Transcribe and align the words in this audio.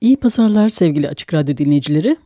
İyi 0.00 0.16
pazarlar 0.16 0.68
sevgili 0.68 1.08
Açık 1.08 1.34
Radyo 1.34 1.56
dinleyicileri. 1.56 2.16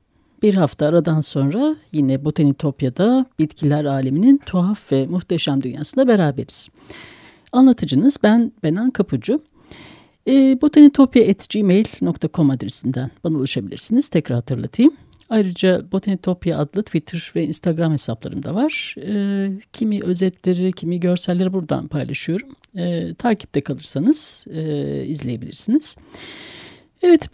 Bir 0.43 0.55
hafta 0.55 0.87
aradan 0.87 1.21
sonra 1.21 1.77
yine 1.93 2.25
Botanitopya'da 2.25 3.27
bitkiler 3.39 3.85
aleminin 3.85 4.41
tuhaf 4.47 4.93
ve 4.93 5.07
muhteşem 5.07 5.63
dünyasında 5.63 6.09
beraberiz. 6.09 6.69
Anlatıcınız 7.53 8.19
ben 8.23 8.53
Benan 8.63 8.91
Kapucu. 8.91 9.43
E, 10.29 10.59
botanitopya.gmail.com 10.63 12.51
adresinden 12.51 13.11
bana 13.25 13.37
ulaşabilirsiniz. 13.37 14.09
Tekrar 14.09 14.37
hatırlatayım. 14.37 14.93
Ayrıca 15.31 15.93
Botanitopya 15.93 16.59
adlı 16.59 16.83
Twitter 16.83 17.33
ve 17.37 17.45
Instagram 17.45 17.93
hesaplarım 17.93 18.43
da 18.43 18.55
var. 18.55 18.95
E, 18.99 19.49
kimi 19.73 20.03
özetleri, 20.03 20.73
kimi 20.73 21.01
görselleri 21.01 21.53
buradan 21.53 21.89
paylaşıyorum. 21.89 22.49
E, 22.77 23.15
takipte 23.15 23.61
kalırsanız 23.61 24.45
e, 24.51 25.05
izleyebilirsiniz. 25.07 25.97
Evet 25.99 26.62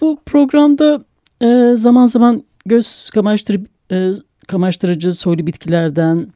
bu 0.00 0.18
programda 0.26 1.04
e, 1.42 1.72
zaman 1.76 2.06
zaman 2.06 2.44
göz 2.66 3.10
kamaştırı, 3.10 3.60
e, 3.92 4.10
kamaştırıcı 4.48 5.14
soylu 5.14 5.46
bitkilerden, 5.46 6.32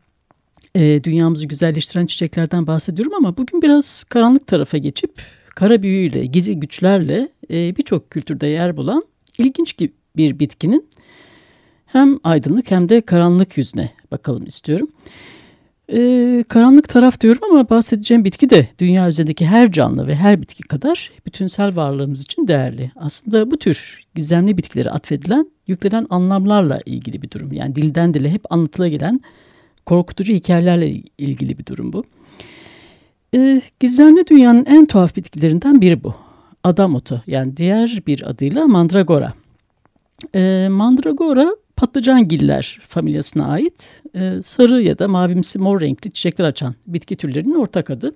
e, 0.74 1.04
dünyamızı 1.04 1.46
güzelleştiren 1.46 2.06
çiçeklerden 2.06 2.66
bahsediyorum 2.66 3.14
ama 3.14 3.36
bugün 3.36 3.62
biraz 3.62 4.04
karanlık 4.04 4.46
tarafa 4.46 4.78
geçip 4.78 5.22
kara 5.54 5.82
büyüyle, 5.82 6.26
gizli 6.26 6.60
güçlerle 6.60 7.28
e, 7.50 7.76
birçok 7.76 8.10
kültürde 8.10 8.46
yer 8.46 8.76
bulan 8.76 9.04
ilginç 9.38 9.78
bir 10.16 10.38
bitkinin 10.38 10.88
hem 11.86 12.18
aydınlık 12.24 12.70
hem 12.70 12.88
de 12.88 13.00
karanlık 13.00 13.58
yüzüne 13.58 13.90
bakalım 14.10 14.46
istiyorum. 14.46 14.88
Ee, 15.92 16.44
karanlık 16.48 16.88
taraf 16.88 17.20
diyorum 17.20 17.40
ama 17.50 17.70
bahsedeceğim 17.70 18.24
bitki 18.24 18.50
de 18.50 18.68
dünya 18.78 19.08
üzerindeki 19.08 19.46
her 19.46 19.72
canlı 19.72 20.06
ve 20.06 20.14
her 20.14 20.42
bitki 20.42 20.62
kadar 20.62 21.10
bütünsel 21.26 21.76
varlığımız 21.76 22.22
için 22.22 22.48
değerli. 22.48 22.90
Aslında 22.96 23.50
bu 23.50 23.58
tür 23.58 24.06
gizemli 24.14 24.56
bitkilere 24.56 24.90
atfedilen, 24.90 25.50
yüklenen 25.66 26.06
anlamlarla 26.10 26.80
ilgili 26.86 27.22
bir 27.22 27.30
durum. 27.30 27.52
Yani 27.52 27.74
dilden 27.74 28.14
dile 28.14 28.30
hep 28.30 28.52
anlatıla 28.52 28.88
gelen 28.88 29.20
korkutucu 29.86 30.32
hikayelerle 30.32 31.02
ilgili 31.18 31.58
bir 31.58 31.66
durum 31.66 31.92
bu. 31.92 32.04
Ee, 33.34 33.62
gizemli 33.80 34.26
dünyanın 34.26 34.64
en 34.66 34.86
tuhaf 34.86 35.16
bitkilerinden 35.16 35.80
biri 35.80 36.04
bu. 36.04 36.14
Adam 36.64 36.94
otu 36.94 37.22
yani 37.26 37.56
diğer 37.56 38.02
bir 38.06 38.30
adıyla 38.30 38.66
mandragora. 38.66 39.32
Ee, 40.34 40.68
mandragora 40.70 41.56
patlıcangiller 41.76 42.80
familyasına 42.88 43.48
ait 43.48 44.02
e, 44.14 44.42
sarı 44.42 44.82
ya 44.82 44.98
da 44.98 45.08
mavimsi 45.08 45.58
mor 45.58 45.80
renkli 45.80 46.12
çiçekler 46.12 46.44
açan 46.44 46.74
bitki 46.86 47.16
türlerinin 47.16 47.54
ortak 47.54 47.90
adı. 47.90 48.14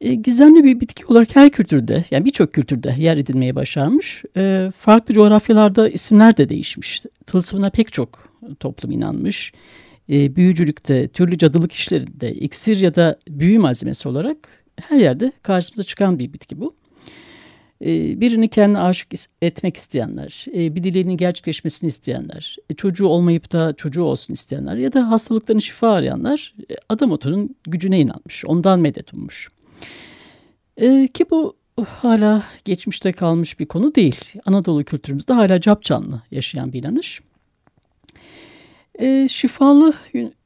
E, 0.00 0.14
gizemli 0.14 0.64
bir 0.64 0.80
bitki 0.80 1.06
olarak 1.06 1.36
her 1.36 1.50
kültürde 1.50 2.04
yani 2.10 2.24
birçok 2.24 2.52
kültürde 2.52 2.94
yer 2.98 3.16
edinmeye 3.16 3.54
başarmış. 3.54 4.22
E, 4.36 4.72
farklı 4.78 5.14
coğrafyalarda 5.14 5.88
isimler 5.88 6.36
de 6.36 6.48
değişmiş. 6.48 7.02
Tılsımına 7.26 7.70
pek 7.70 7.92
çok 7.92 8.28
toplum 8.60 8.90
inanmış. 8.90 9.52
E, 10.10 10.36
büyücülükte, 10.36 11.08
türlü 11.08 11.38
cadılık 11.38 11.72
işlerinde, 11.72 12.34
iksir 12.34 12.76
ya 12.76 12.94
da 12.94 13.18
büyü 13.28 13.58
malzemesi 13.58 14.08
olarak 14.08 14.36
her 14.80 14.98
yerde 14.98 15.32
karşımıza 15.42 15.82
çıkan 15.82 16.18
bir 16.18 16.32
bitki 16.32 16.60
bu. 16.60 16.74
Ee, 17.84 18.20
birini 18.20 18.48
kendine 18.48 18.78
aşık 18.78 19.08
etmek 19.42 19.76
isteyenler, 19.76 20.46
e, 20.54 20.74
bir 20.74 20.84
dileğinin 20.84 21.16
gerçekleşmesini 21.16 21.88
isteyenler, 21.88 22.56
e, 22.70 22.74
çocuğu 22.74 23.06
olmayıp 23.06 23.52
da 23.52 23.74
çocuğu 23.76 24.02
olsun 24.02 24.34
isteyenler 24.34 24.76
ya 24.76 24.92
da 24.92 25.10
hastalıklarını 25.10 25.62
şifa 25.62 25.88
arayanlar 25.88 26.54
e, 26.70 26.74
adam 26.88 27.10
otunun 27.10 27.56
gücüne 27.64 28.00
inanmış, 28.00 28.44
ondan 28.44 28.80
medet 28.80 29.14
ummuş. 29.14 29.50
Ki 31.14 31.24
bu 31.30 31.56
hala 31.86 32.42
geçmişte 32.64 33.12
kalmış 33.12 33.60
bir 33.60 33.66
konu 33.66 33.94
değil. 33.94 34.32
Anadolu 34.46 34.84
kültürümüzde 34.84 35.32
hala 35.32 35.60
cap 35.60 35.82
canlı 35.82 36.22
yaşayan 36.30 36.72
bir 36.72 36.78
inanış. 36.78 37.20
Şifalı 39.28 39.94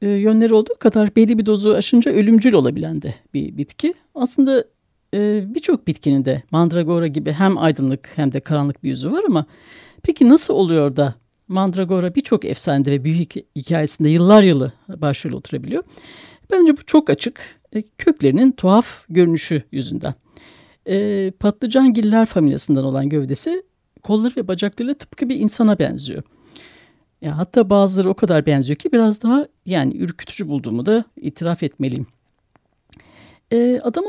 yönleri 0.01 0.53
olduğu 0.53 0.73
kadar 0.79 1.15
belli 1.15 1.37
bir 1.37 1.45
dozu 1.45 1.73
aşınca 1.73 2.11
ölümcül 2.11 2.53
olabilen 2.53 3.01
de 3.01 3.15
bir 3.33 3.57
bitki. 3.57 3.93
Aslında 4.15 4.65
e, 5.13 5.43
birçok 5.55 5.87
bitkinin 5.87 6.25
de 6.25 6.43
mandragora 6.51 7.07
gibi 7.07 7.31
hem 7.31 7.57
aydınlık 7.57 8.11
hem 8.15 8.33
de 8.33 8.39
karanlık 8.39 8.83
bir 8.83 8.89
yüzü 8.89 9.11
var 9.11 9.23
ama 9.27 9.45
peki 10.03 10.29
nasıl 10.29 10.53
oluyor 10.53 10.95
da 10.95 11.15
mandragora 11.47 12.15
birçok 12.15 12.45
efsanede 12.45 12.91
ve 12.91 13.03
büyük 13.03 13.33
hikayesinde 13.55 14.09
yıllar 14.09 14.43
yılı 14.43 14.73
başrol 14.87 15.31
oturabiliyor? 15.31 15.83
Bence 16.51 16.77
bu 16.77 16.85
çok 16.85 17.09
açık. 17.09 17.59
E, 17.73 17.81
köklerinin 17.81 18.51
tuhaf 18.51 19.05
görünüşü 19.09 19.63
yüzünden. 19.71 20.13
E, 20.87 21.31
patlıcangiller 21.39 22.25
familyasından 22.25 22.85
olan 22.85 23.09
gövdesi 23.09 23.63
kolları 24.03 24.33
ve 24.37 24.47
bacaklarıyla 24.47 24.93
tıpkı 24.93 25.29
bir 25.29 25.35
insana 25.35 25.79
benziyor. 25.79 26.23
Ya 27.21 27.37
hatta 27.37 27.69
bazıları 27.69 28.09
o 28.09 28.13
kadar 28.13 28.45
benziyor 28.45 28.77
ki 28.77 28.91
biraz 28.91 29.23
daha 29.23 29.47
yani 29.65 29.97
ürkütücü 29.97 30.47
bulduğumu 30.47 30.85
da 30.85 31.03
itiraf 31.15 31.63
etmeliyim. 31.63 32.07
E, 33.53 33.81
adam 33.83 34.03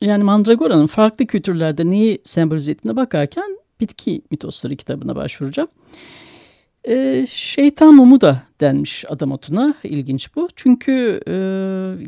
yani 0.00 0.24
mandragoranın 0.24 0.86
farklı 0.86 1.26
kültürlerde 1.26 1.90
neyi 1.90 2.18
sembolize 2.24 2.72
ettiğine 2.72 2.96
bakarken 2.96 3.58
bitki 3.80 4.22
mitosları 4.30 4.76
kitabına 4.76 5.16
başvuracağım. 5.16 5.68
E, 6.84 7.26
şeytan 7.30 7.94
mumu 7.94 8.20
da 8.20 8.42
denmiş 8.60 9.04
adam 9.08 9.32
otuna. 9.32 9.74
İlginç 9.84 10.36
bu. 10.36 10.48
Çünkü 10.56 11.20
e, 11.28 11.34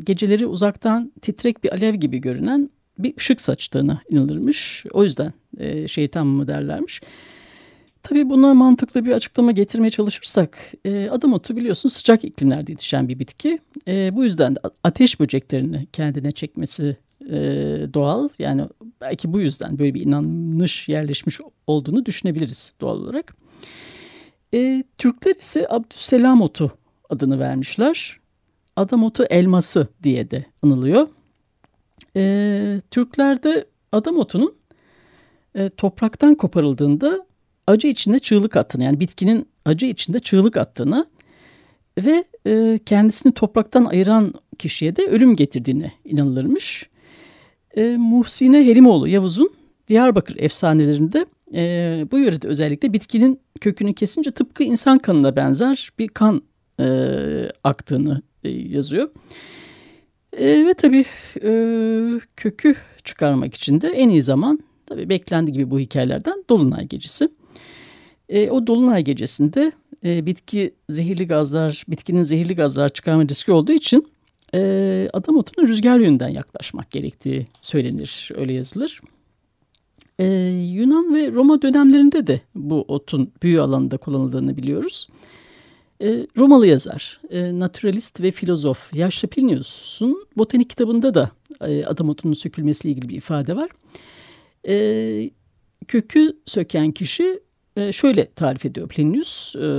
geceleri 0.03 0.45
uzaktan 0.45 1.11
titrek 1.21 1.63
bir 1.63 1.73
alev 1.73 1.95
gibi 1.95 2.17
görünen 2.17 2.69
bir 2.99 3.17
ışık 3.17 3.41
saçtığına 3.41 4.01
inanılırmış. 4.09 4.85
O 4.91 5.03
yüzden 5.03 5.33
e, 5.57 5.87
şeytan 5.87 6.27
mumu 6.27 6.47
derlermiş. 6.47 7.01
Tabii 8.09 8.29
buna 8.29 8.53
mantıklı 8.53 9.05
bir 9.05 9.11
açıklama 9.11 9.51
getirmeye 9.51 9.89
çalışırsak 9.89 10.57
e, 10.85 11.09
adam 11.09 11.33
otu 11.33 11.55
biliyorsun 11.55 11.89
sıcak 11.89 12.23
iklimlerde 12.23 12.71
yetişen 12.71 13.07
bir 13.07 13.19
bitki. 13.19 13.59
E, 13.87 14.15
bu 14.15 14.23
yüzden 14.23 14.55
de 14.55 14.59
ateş 14.83 15.19
böceklerini 15.19 15.87
kendine 15.93 16.31
çekmesi 16.31 16.97
e, 17.21 17.35
doğal. 17.93 18.29
Yani 18.39 18.63
belki 19.01 19.33
bu 19.33 19.41
yüzden 19.41 19.79
böyle 19.79 19.93
bir 19.93 20.01
inanış 20.01 20.89
yerleşmiş 20.89 21.39
olduğunu 21.67 22.05
düşünebiliriz 22.05 22.73
doğal 22.81 22.97
olarak. 22.97 23.35
E, 24.53 24.83
Türkler 24.97 25.35
ise 25.35 25.67
Abdüsselam 25.69 26.41
otu 26.41 26.71
adını 27.09 27.39
vermişler. 27.39 28.19
Adam 28.75 29.03
otu 29.03 29.23
elması 29.23 29.87
diye 30.03 30.31
de 30.31 30.45
anılıyor. 30.63 31.07
E, 32.15 32.81
Türklerde 32.91 33.65
adam 33.91 34.17
otunun 34.17 34.53
e, 35.55 35.69
topraktan 35.69 36.35
koparıldığında 36.35 37.26
acı 37.67 37.87
içinde 37.87 38.19
çığlık 38.19 38.57
attığını 38.57 38.83
yani 38.83 38.99
bitkinin 38.99 39.47
acı 39.65 39.85
içinde 39.85 40.19
çığlık 40.19 40.57
attığını 40.57 41.05
ve 41.97 42.23
e, 42.47 42.79
kendisini 42.85 43.33
topraktan 43.33 43.85
ayıran 43.85 44.33
kişiye 44.57 44.95
de 44.95 45.05
ölüm 45.05 45.35
getirdiğine 45.35 45.91
inanılırmış. 46.05 46.89
E, 47.75 47.97
Muhsine 47.97 48.65
Herimoğlu 48.65 49.07
Yavuz'un 49.07 49.49
Diyarbakır 49.87 50.35
efsanelerinde 50.39 51.25
e, 51.53 52.05
bu 52.11 52.19
yörede 52.19 52.47
özellikle 52.47 52.93
bitkinin 52.93 53.39
kökünü 53.61 53.93
kesince 53.93 54.31
tıpkı 54.31 54.63
insan 54.63 54.99
kanına 54.99 55.35
benzer 55.35 55.89
bir 55.99 56.07
kan 56.07 56.41
e, 56.79 56.85
aktığını 57.63 58.21
e, 58.43 58.49
yazıyor. 58.49 59.09
E, 60.37 60.65
ve 60.65 60.73
tabii 60.73 61.05
e, 61.43 61.51
kökü 62.35 62.75
çıkarmak 63.03 63.55
için 63.55 63.81
de 63.81 63.87
en 63.87 64.09
iyi 64.09 64.21
zaman 64.21 64.59
tabii 64.85 65.09
beklendiği 65.09 65.53
gibi 65.53 65.71
bu 65.71 65.79
hikayelerden 65.79 66.43
Dolunay 66.49 66.87
Gecesi. 66.87 67.29
E, 68.29 68.49
o 68.49 68.67
dolunay 68.67 69.03
gecesinde 69.03 69.71
e, 70.05 70.25
bitki 70.25 70.73
zehirli 70.89 71.27
gazlar, 71.27 71.83
bitkinin 71.87 72.23
zehirli 72.23 72.55
gazlar 72.55 72.89
çıkarma 72.89 73.23
riski 73.23 73.51
olduğu 73.51 73.71
için 73.71 74.07
e, 74.55 75.09
adam 75.13 75.37
otuna 75.37 75.67
rüzgar 75.67 75.99
yönünden 75.99 76.29
yaklaşmak 76.29 76.91
gerektiği 76.91 77.47
söylenir, 77.61 78.31
öyle 78.35 78.53
yazılır. 78.53 79.01
Ee, 80.19 80.25
Yunan 80.73 81.15
ve 81.15 81.31
Roma 81.31 81.61
dönemlerinde 81.61 82.27
de 82.27 82.41
bu 82.55 82.85
otun 82.87 83.31
büyü 83.43 83.61
alanında 83.61 83.97
kullanıldığını 83.97 84.57
biliyoruz. 84.57 85.07
Ee, 86.01 86.27
Romalı 86.37 86.67
yazar, 86.67 87.21
e, 87.29 87.59
naturalist 87.59 88.21
ve 88.21 88.31
filozof 88.31 88.93
Yaşlı 88.93 89.27
Plinius'un 89.27 90.27
botanik 90.37 90.69
kitabında 90.69 91.13
da 91.13 91.31
e, 91.61 91.85
adam 91.85 92.09
otunun 92.09 92.33
sökülmesiyle 92.33 92.95
ilgili 92.95 93.09
bir 93.09 93.15
ifade 93.15 93.55
var. 93.55 93.69
E, 94.67 95.29
kökü 95.87 96.37
söken 96.45 96.91
kişi 96.91 97.23
e, 97.23 97.39
şöyle 97.91 98.31
tarif 98.31 98.65
ediyor 98.65 98.89
Plinius 98.89 99.55
e, 99.55 99.69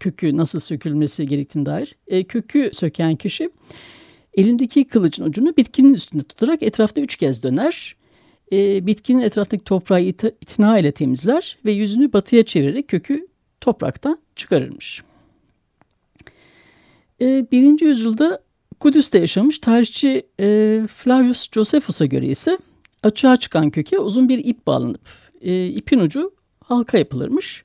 kökü 0.00 0.36
nasıl 0.36 0.58
sökülmesi 0.58 1.26
gerektiğine 1.26 1.66
dair. 1.66 1.96
E, 2.06 2.24
kökü 2.24 2.70
söken 2.72 3.16
kişi 3.16 3.50
elindeki 4.34 4.84
kılıcın 4.84 5.24
ucunu 5.24 5.56
bitkinin 5.56 5.94
üstünde 5.94 6.22
tutarak 6.22 6.62
etrafta 6.62 7.00
üç 7.00 7.16
kez 7.16 7.42
döner. 7.42 7.96
E, 8.52 8.86
bitkinin 8.86 9.22
etrafındaki 9.22 9.64
toprağı 9.64 10.02
it 10.02 10.24
itina 10.24 10.78
ile 10.78 10.92
temizler 10.92 11.58
ve 11.64 11.72
yüzünü 11.72 12.12
batıya 12.12 12.42
çevirerek 12.42 12.88
kökü 12.88 13.26
topraktan 13.60 14.18
çıkarırmış. 14.36 15.02
E, 17.20 17.46
birinci 17.52 17.84
yüzyılda 17.84 18.42
Kudüs'te 18.80 19.18
yaşamış 19.18 19.58
tarihçi 19.58 20.26
e, 20.40 20.80
Flavius 20.96 21.48
Josephus'a 21.52 22.06
göre 22.06 22.26
ise 22.26 22.58
açığa 23.02 23.36
çıkan 23.36 23.70
köke 23.70 23.98
uzun 23.98 24.28
bir 24.28 24.44
ip 24.44 24.66
bağlanıp 24.66 25.00
e, 25.40 25.66
ipin 25.66 25.98
ucu 25.98 26.32
halka 26.64 26.98
yapılırmış. 26.98 27.64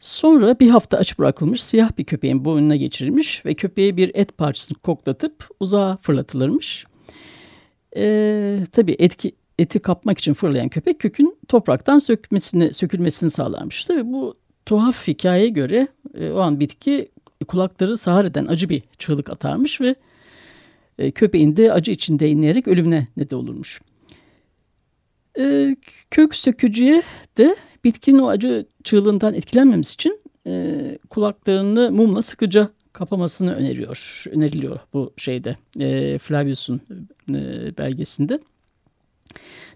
Sonra 0.00 0.60
bir 0.60 0.70
hafta 0.70 0.98
aç 0.98 1.18
bırakılmış 1.18 1.62
siyah 1.62 1.98
bir 1.98 2.04
köpeğin 2.04 2.44
boynuna 2.44 2.76
geçirilmiş 2.76 3.46
ve 3.46 3.54
köpeğe 3.54 3.96
bir 3.96 4.10
et 4.14 4.38
parçasını 4.38 4.78
koklatıp 4.78 5.48
uzağa 5.60 5.98
fırlatılırmış. 6.02 6.86
E, 7.96 8.58
tabii 8.72 8.96
etki, 8.98 9.32
eti 9.58 9.78
kapmak 9.78 10.18
için 10.18 10.34
fırlayan 10.34 10.68
köpek 10.68 10.98
kökün 10.98 11.36
topraktan 11.48 11.98
sökmesini, 11.98 12.72
sökülmesini 12.72 13.30
sağlarmış. 13.30 13.84
Tabii 13.84 14.12
bu 14.12 14.34
tuhaf 14.66 15.08
hikayeye 15.08 15.48
göre 15.48 15.88
e, 16.14 16.30
o 16.30 16.38
an 16.38 16.60
bitki 16.60 17.08
kulakları 17.48 17.96
sağır 17.96 18.24
eden 18.24 18.46
acı 18.46 18.68
bir 18.68 18.82
çığlık 18.98 19.30
atarmış 19.30 19.80
ve 19.80 19.94
e, 20.98 21.10
köpeğin 21.10 21.56
de 21.56 21.72
acı 21.72 21.90
içinde 21.90 22.28
inleyerek 22.28 22.68
ölümüne 22.68 23.08
neden 23.16 23.36
olurmuş. 23.36 23.80
E, 25.38 25.76
kök 26.10 26.34
sökücüye 26.34 27.02
de 27.38 27.56
bitkinin 27.84 28.18
o 28.18 28.28
acı 28.28 28.66
çığlığından 28.84 29.34
etkilenmemesi 29.34 29.94
için 29.94 30.20
e, 30.46 30.98
kulaklarını 31.10 31.92
mumla 31.92 32.22
sıkıca 32.22 32.70
kapamasını 32.92 33.54
öneriyor, 33.54 34.24
öneriliyor 34.30 34.78
bu 34.92 35.12
şeyde 35.16 35.56
e, 35.80 36.18
Flavius'un 36.18 36.80
e, 37.28 37.72
belgesinde. 37.78 38.38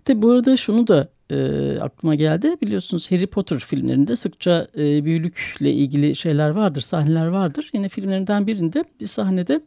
Tabi 0.04 0.22
bu 0.22 0.30
arada 0.30 0.56
şunu 0.56 0.86
da 0.86 1.08
e, 1.30 1.78
aklıma 1.80 2.14
geldi. 2.14 2.56
Biliyorsunuz 2.62 3.10
Harry 3.10 3.26
Potter 3.26 3.58
filmlerinde 3.58 4.16
sıkça 4.16 4.68
e, 4.76 5.04
büyülükle 5.04 5.72
ilgili 5.72 6.16
şeyler 6.16 6.50
vardır, 6.50 6.80
sahneler 6.80 7.26
vardır. 7.26 7.70
Yine 7.74 7.88
filmlerinden 7.88 8.46
birinde 8.46 8.84
bir 9.00 9.06
sahnede 9.06 9.60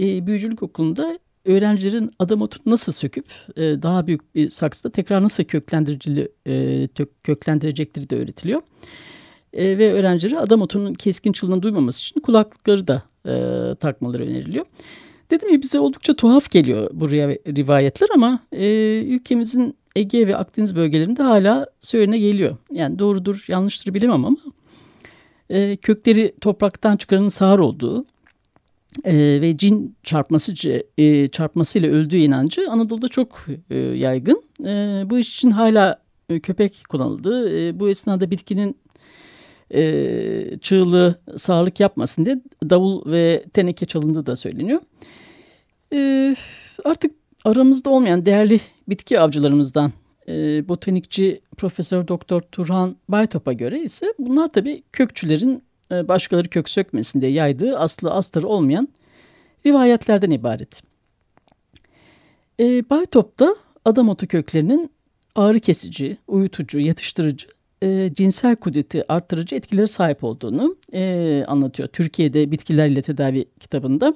e, 0.00 0.26
büyücülük 0.26 0.62
okulunda 0.62 1.18
öğrencilerin 1.46 2.10
adam 2.18 2.42
otunu 2.42 2.62
nasıl 2.66 2.92
söküp 2.92 3.26
e, 3.56 3.62
daha 3.62 4.06
büyük 4.06 4.34
bir 4.34 4.50
saksıda 4.50 4.92
tekrar 4.92 5.22
nasıl 5.22 5.44
köklendiricili, 5.44 6.28
e, 6.46 6.88
köklendirecekleri 7.24 8.10
de 8.10 8.16
öğretiliyor. 8.16 8.62
E, 9.52 9.78
ve 9.78 9.92
öğrencilere 9.92 10.38
adam 10.38 10.62
otunun 10.62 10.94
keskin 10.94 11.32
çılını 11.32 11.62
duymaması 11.62 12.00
için 12.00 12.20
kulaklıkları 12.20 12.86
da 12.88 13.02
e, 13.26 13.74
takmaları 13.74 14.22
öneriliyor. 14.22 14.66
Dedim 15.30 15.52
ya 15.52 15.62
bize 15.62 15.78
oldukça 15.78 16.16
tuhaf 16.16 16.50
geliyor 16.50 16.90
bu 16.92 17.10
rivayetler 17.10 18.08
ama 18.14 18.38
e, 18.52 18.66
ülkemizin 19.06 19.76
Ege 19.96 20.28
ve 20.28 20.36
Akdeniz 20.36 20.76
bölgelerinde 20.76 21.22
hala 21.22 21.66
söylene 21.80 22.18
geliyor. 22.18 22.56
Yani 22.72 22.98
doğrudur 22.98 23.44
yanlıştır 23.48 23.94
bilemem 23.94 24.24
ama 24.24 24.36
e, 25.50 25.76
kökleri 25.76 26.34
topraktan 26.40 26.96
çıkaranın 26.96 27.28
sağır 27.28 27.58
olduğu 27.58 28.04
e, 29.04 29.40
ve 29.40 29.56
cin 29.58 29.96
çarpması 30.02 30.54
e, 30.98 31.26
çarpmasıyla 31.26 31.90
öldüğü 31.90 32.16
inancı 32.16 32.70
Anadolu'da 32.70 33.08
çok 33.08 33.46
e, 33.70 33.78
yaygın. 33.78 34.42
E, 34.64 35.02
bu 35.10 35.18
iş 35.18 35.36
için 35.36 35.50
hala 35.50 36.02
e, 36.28 36.40
köpek 36.40 36.82
kullanıldı. 36.88 37.58
E, 37.58 37.80
bu 37.80 37.88
esnada 37.88 38.30
bitkinin 38.30 38.76
e, 39.74 40.58
çığlığı 40.60 41.20
sağlık 41.36 41.80
yapmasın 41.80 42.24
diye 42.24 42.40
davul 42.70 43.12
ve 43.12 43.44
teneke 43.52 43.86
çalındığı 43.86 44.26
da 44.26 44.36
söyleniyor. 44.36 44.80
E, 45.92 46.36
artık 46.84 47.12
aramızda 47.44 47.90
olmayan 47.90 48.26
değerli 48.26 48.60
bitki 48.88 49.20
avcılarımızdan 49.20 49.92
e, 50.28 50.68
botanikçi 50.68 51.40
Profesör 51.56 52.08
Doktor 52.08 52.40
Turhan 52.40 52.96
Baytop'a 53.08 53.52
göre 53.52 53.80
ise 53.80 54.06
bunlar 54.18 54.52
tabii 54.52 54.82
kökçülerin 54.92 55.62
başkaları 55.90 56.48
kök 56.48 56.68
sökmesin 56.68 57.20
diye 57.20 57.32
yaydığı 57.32 57.78
aslı 57.78 58.10
astarı 58.10 58.48
olmayan 58.48 58.88
rivayetlerden 59.66 60.30
ibaret. 60.30 60.82
E, 62.60 62.90
Baytop 62.90 63.38
da 63.38 63.56
adam 63.84 64.08
otu 64.08 64.26
köklerinin 64.26 64.90
ağrı 65.34 65.60
kesici, 65.60 66.16
uyutucu, 66.26 66.80
yatıştırıcı, 66.80 67.48
e, 67.82 68.10
cinsel 68.14 68.56
kudreti 68.56 69.12
arttırıcı 69.12 69.56
etkileri 69.56 69.88
sahip 69.88 70.24
olduğunu 70.24 70.76
e, 70.92 71.44
anlatıyor. 71.48 71.88
Türkiye'de 71.88 72.50
bitkilerle 72.50 73.02
tedavi 73.02 73.44
kitabında. 73.60 74.14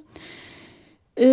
E, 1.20 1.26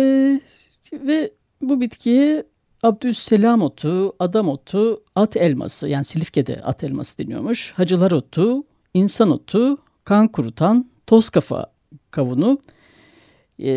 ve 0.92 1.30
bu 1.62 1.80
bitkiye 1.80 2.44
Abdüsselam 2.82 3.62
otu, 3.62 4.16
adam 4.18 4.48
otu, 4.48 5.02
at 5.14 5.36
elması 5.36 5.88
yani 5.88 6.04
Silifke'de 6.04 6.56
at 6.56 6.84
elması 6.84 7.18
deniyormuş. 7.18 7.72
Hacılar 7.72 8.10
otu, 8.10 8.64
insan 8.94 9.30
otu, 9.30 9.78
kan 10.08 10.28
kurutan, 10.28 10.90
toz 11.06 11.30
kafa 11.30 11.66
kavunu, 12.10 12.58
e, 13.58 13.70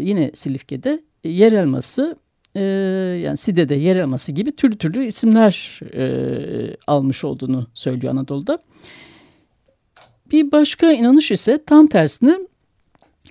yine 0.00 0.30
Silifke'de 0.34 1.02
yer 1.24 1.52
elması, 1.52 2.16
e, 2.54 2.60
yani 3.24 3.36
Side'de 3.36 3.74
yer 3.74 3.96
elması 3.96 4.32
gibi 4.32 4.56
türlü 4.56 4.78
türlü 4.78 5.06
isimler 5.06 5.80
e, 5.94 6.76
almış 6.86 7.24
olduğunu 7.24 7.66
söylüyor 7.74 8.12
Anadolu'da. 8.12 8.58
Bir 10.30 10.52
başka 10.52 10.92
inanış 10.92 11.30
ise 11.30 11.64
tam 11.66 11.86
tersine 11.86 12.38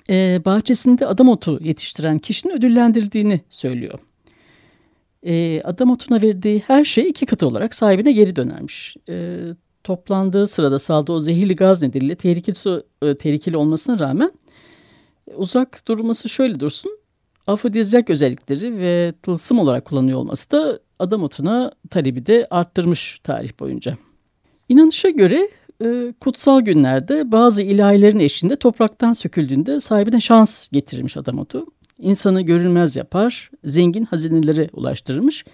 e, 0.09 0.41
bahçesinde 0.45 1.07
adam 1.07 1.29
otu 1.29 1.59
yetiştiren 1.61 2.19
kişinin 2.19 2.53
ödüllendirildiğini 2.53 3.41
söylüyor. 3.49 3.99
E, 5.25 5.61
adam 5.61 5.91
otuna 5.91 6.21
verdiği 6.21 6.63
her 6.67 6.83
şey 6.83 7.09
iki 7.09 7.25
katı 7.25 7.47
olarak 7.47 7.75
sahibine 7.75 8.11
geri 8.11 8.35
dönermiş. 8.35 8.97
E, 9.09 9.39
toplandığı 9.83 10.47
sırada 10.47 10.79
saldığı 10.79 11.11
o 11.11 11.19
zehirli 11.19 11.55
gaz 11.55 11.81
nedeniyle 11.81 12.15
tehlikeli, 12.15 12.83
e, 13.01 13.15
tehlikeli 13.15 13.57
olmasına 13.57 13.99
rağmen 13.99 14.31
uzak 15.35 15.87
durması 15.87 16.29
şöyle 16.29 16.59
dursun. 16.59 16.91
Afrodizyak 17.47 18.09
özellikleri 18.09 18.77
ve 18.77 19.13
tılsım 19.23 19.59
olarak 19.59 19.85
kullanıyor 19.85 20.19
olması 20.19 20.51
da 20.51 20.79
adam 20.99 21.23
otuna 21.23 21.71
talebi 21.89 22.25
de 22.25 22.47
arttırmış 22.49 23.19
tarih 23.23 23.59
boyunca. 23.59 23.97
İnanışa 24.69 25.09
göre 25.09 25.49
e, 25.83 26.13
kutsal 26.19 26.61
günlerde 26.61 27.31
bazı 27.31 27.63
ilahilerin 27.63 28.19
eşliğinde 28.19 28.55
topraktan 28.55 29.13
söküldüğünde 29.13 29.79
sahibine 29.79 30.21
şans 30.21 30.67
getirirmiş 30.69 31.17
adam 31.17 31.39
otu. 31.39 31.65
İnsanı 31.99 32.41
görünmez 32.41 32.95
yapar, 32.95 33.51
zengin 33.63 34.05
hazinelere 34.05 34.69
ulaştırırmış 34.73 35.45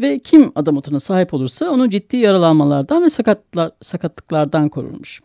ve 0.00 0.18
kim 0.18 0.52
adam 0.54 0.76
otuna 0.76 1.00
sahip 1.00 1.34
olursa 1.34 1.70
onu 1.70 1.90
ciddi 1.90 2.16
yaralanmalardan 2.16 3.02
ve 3.04 3.08
sakatlar, 3.08 3.70
sakatlıklardan 3.82 4.68
korurmuş. 4.68 5.20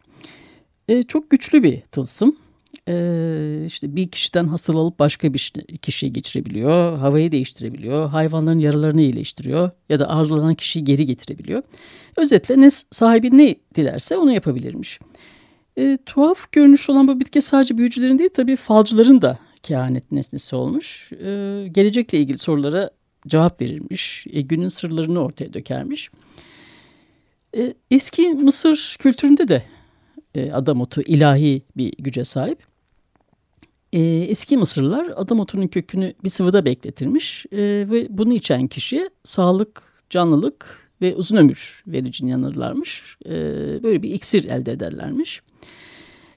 E, 0.87 1.03
çok 1.03 1.29
güçlü 1.29 1.63
bir 1.63 1.81
tılsım. 1.81 2.35
E, 2.87 3.63
işte 3.65 3.95
bir 3.95 4.07
kişiden 4.07 4.47
hastalanıp 4.47 4.99
başka 4.99 5.33
bir 5.33 5.53
kişiye 5.81 6.11
geçirebiliyor, 6.11 6.97
havayı 6.97 7.31
değiştirebiliyor, 7.31 8.09
hayvanların 8.09 8.59
yaralarını 8.59 9.01
iyileştiriyor 9.01 9.69
ya 9.89 9.99
da 9.99 10.09
arzulanan 10.09 10.55
kişiyi 10.55 10.83
geri 10.83 11.05
getirebiliyor. 11.05 11.63
Özetle 12.17 12.61
ne 12.61 12.69
sahibi 12.71 13.37
ne 13.37 13.55
dilerse 13.75 14.17
onu 14.17 14.33
yapabilirmiş. 14.33 14.99
E, 15.77 15.97
tuhaf 16.05 16.51
görünüş 16.51 16.89
olan 16.89 17.07
bu 17.07 17.19
bitki 17.19 17.41
sadece 17.41 17.77
büyücülerin 17.77 18.19
değil 18.19 18.29
tabii 18.33 18.55
falcıların 18.55 19.21
da 19.21 19.39
kehanet 19.63 20.11
nesnesi 20.11 20.55
olmuş. 20.55 21.11
E, 21.11 21.67
gelecekle 21.71 22.19
ilgili 22.19 22.37
sorulara 22.37 22.89
cevap 23.27 23.61
verirmiş, 23.61 24.27
e, 24.31 24.41
günün 24.41 24.67
sırlarını 24.67 25.19
ortaya 25.19 25.53
dökermiş. 25.53 26.09
E, 27.57 27.73
eski 27.91 28.29
Mısır 28.29 28.95
kültüründe 28.99 29.47
de 29.47 29.63
e, 30.35 30.51
adam 30.51 30.87
ilahi 31.07 31.61
bir 31.77 31.93
güce 31.99 32.23
sahip. 32.23 32.59
E, 33.93 33.99
eski 34.01 34.57
Mısırlılar 34.57 35.13
adam 35.15 35.39
otunun 35.39 35.67
kökünü 35.67 36.13
bir 36.23 36.29
sıvıda 36.29 36.65
bekletirmiş 36.65 37.45
e, 37.51 37.57
ve 37.89 38.07
bunu 38.09 38.33
içen 38.33 38.67
kişiye 38.67 39.09
sağlık, 39.23 39.83
canlılık 40.09 40.89
ve 41.01 41.15
uzun 41.15 41.37
ömür 41.37 41.83
vericini 41.87 42.29
yanırlarmış. 42.29 43.17
E, 43.25 43.31
böyle 43.83 44.03
bir 44.03 44.13
iksir 44.13 44.43
elde 44.43 44.71
ederlermiş. 44.71 45.41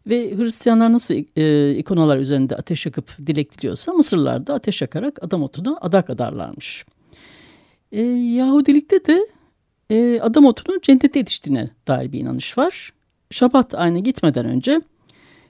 Ve 0.07 0.37
Hristiyanlar 0.37 0.93
nasıl 0.93 1.15
e, 1.37 1.75
ikonalar 1.77 2.19
üzerinde 2.19 2.57
ateş 2.57 2.87
yakıp 2.87 3.19
dilek 3.27 3.59
diliyorsa 3.59 3.93
Mısırlılar 3.93 4.47
da 4.47 4.55
ateş 4.55 4.81
yakarak 4.81 5.25
adam 5.25 5.43
otuna 5.43 5.79
adak 5.81 6.11
adarlarmış. 6.11 6.85
E, 7.93 8.03
Yahudilikte 8.03 9.07
de 9.07 9.27
e, 9.91 10.21
adam 10.21 10.45
otunun 10.45 10.81
cennete 10.83 11.19
yetiştiğine 11.19 11.71
dair 11.89 12.13
bir 12.13 12.21
inanış 12.21 12.59
var. 12.59 12.93
Şabat 13.31 13.75
ayına 13.75 13.99
gitmeden 13.99 14.47
önce 14.47 14.81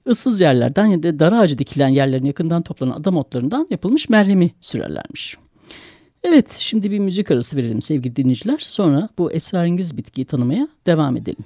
ıssız 0.09 0.41
yerlerden 0.41 0.87
ya 0.87 1.03
da 1.03 1.19
dar 1.19 1.33
ağacı 1.33 1.59
dikilen 1.59 1.89
yerlerin 1.89 2.25
yakından 2.25 2.63
toplanan 2.63 3.01
adam 3.01 3.17
otlarından 3.17 3.67
yapılmış 3.71 4.09
merhemi 4.09 4.51
sürerlermiş. 4.61 5.37
Evet 6.23 6.53
şimdi 6.53 6.91
bir 6.91 6.99
müzik 6.99 7.31
arası 7.31 7.57
verelim 7.57 7.83
sevgili 7.83 8.17
dinleyiciler. 8.17 8.59
Sonra 8.59 9.09
bu 9.19 9.33
esrarengiz 9.33 9.97
bitkiyi 9.97 10.25
tanımaya 10.25 10.69
devam 10.87 11.17
edelim. 11.17 11.45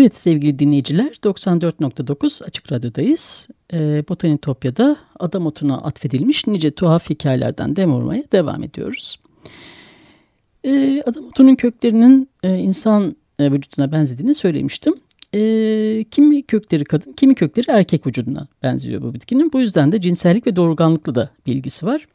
Evet 0.00 0.18
sevgili 0.18 0.58
dinleyiciler 0.58 1.12
94.9 1.24 2.44
Açık 2.44 2.72
Radyo'dayız. 2.72 3.48
Ee, 3.72 4.04
Botanitopya'da 4.08 4.96
adam 5.18 5.46
otuna 5.46 5.78
atfedilmiş 5.78 6.46
nice 6.46 6.70
tuhaf 6.70 7.10
hikayelerden 7.10 7.76
dem 7.76 7.92
vurmaya 7.92 8.22
devam 8.32 8.62
ediyoruz. 8.62 9.16
Ee, 10.64 11.02
adam 11.06 11.24
otunun 11.24 11.54
köklerinin 11.54 12.28
e, 12.42 12.56
insan 12.56 13.16
e, 13.38 13.52
vücuduna 13.52 13.92
benzediğini 13.92 14.34
söylemiştim. 14.34 14.94
E, 15.34 16.04
kimi 16.10 16.42
kökleri 16.42 16.84
kadın, 16.84 17.12
kimi 17.12 17.34
kökleri 17.34 17.70
erkek 17.70 18.06
vücuduna 18.06 18.48
benziyor 18.62 19.02
bu 19.02 19.14
bitkinin. 19.14 19.52
Bu 19.52 19.60
yüzden 19.60 19.92
de 19.92 20.00
cinsellik 20.00 20.46
ve 20.46 20.56
doğurganlıkla 20.56 21.14
da 21.14 21.30
bilgisi 21.46 21.86
var. 21.86 22.06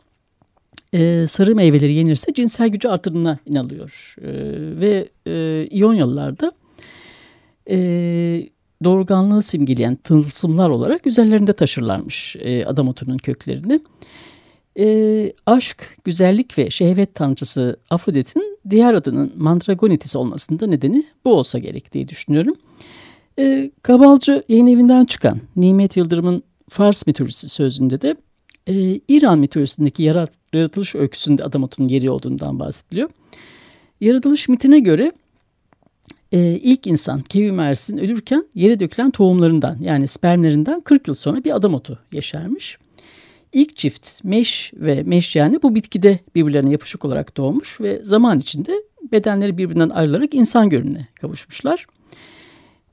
E, 0.94 1.27
sarı 1.27 1.56
meyveleri 1.56 1.94
yenirse 1.94 2.34
cinsel 2.34 2.68
gücü 2.68 2.88
artırına 2.88 3.38
inanılıyor. 3.46 4.15
E, 4.22 4.32
ve 4.80 5.10
e, 5.27 5.68
İyonyalılarda 5.72 6.51
e, 7.69 7.77
doğurganlığı 8.84 9.41
simgeleyen 9.41 9.95
tılsımlar 9.95 10.69
olarak 10.69 11.07
üzerlerinde 11.07 11.53
taşırlarmış 11.53 12.36
e, 12.39 12.65
adam 12.65 12.88
otunun 12.88 13.17
köklerini. 13.17 13.79
E, 14.79 15.34
aşk, 15.45 15.98
güzellik 16.03 16.57
ve 16.57 16.69
şehvet 16.69 17.15
tanrıçısı 17.15 17.77
Afrodit'in 17.89 18.60
diğer 18.69 18.93
adının 18.93 19.34
Mandragonitis 19.38 20.15
olmasında 20.15 20.67
nedeni 20.67 21.03
bu 21.25 21.34
olsa 21.34 21.60
gerek 21.60 21.93
diye 21.93 22.07
düşünüyorum. 22.07 22.55
E, 23.39 23.72
Kabalcı 23.81 24.43
yayın 24.50 24.67
evinden 24.67 25.05
çıkan 25.05 25.39
Nimet 25.55 25.98
Yıldırım'ın 25.98 26.43
Fars 26.69 27.07
mitolojisi 27.07 27.50
sözünde 27.50 28.01
de 28.01 28.15
e, 28.67 29.00
İran 29.07 29.39
mitolojisindeki 29.39 30.03
yarat, 30.03 30.31
yaratılış 30.53 30.95
öyküsünde 30.95 31.43
adam 31.43 31.63
otunun 31.63 31.88
yeri 31.88 32.10
olduğundan 32.10 32.60
bahsediliyor. 32.60 33.10
Yaratılış 34.01 34.50
mitine 34.50 34.79
göre 34.79 35.12
e, 36.36 36.39
ilk 36.39 36.88
insan 36.88 37.22
Kevi 37.22 37.51
Mersin 37.51 37.98
ölürken 37.98 38.46
yere 38.56 38.80
dökülen 38.80 39.12
tohumlarından 39.12 39.77
yani 39.82 40.08
spermlerinden 40.08 40.82
40 40.82 41.08
yıl 41.08 41.15
sonra 41.15 41.44
bir 41.44 41.56
adam 41.56 41.74
otu 41.74 42.00
yaşarmış. 42.12 42.77
İlk 43.54 43.77
çift 43.77 44.24
meş 44.24 44.72
ve 44.75 45.04
meş 45.04 45.36
yani 45.36 45.62
bu 45.63 45.75
bitkide 45.75 46.20
birbirlerine 46.36 46.72
yapışık 46.72 47.06
olarak 47.06 47.38
doğmuş 47.38 47.82
ve 47.82 48.00
zaman 48.04 48.39
içinde 48.39 48.74
bedenleri 49.12 49.58
birbirinden 49.58 49.89
ayrılarak 49.89 50.34
insan 50.34 50.70
görününe 50.70 51.08
kavuşmuşlar. 51.22 51.86